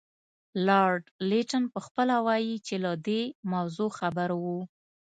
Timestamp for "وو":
4.43-4.59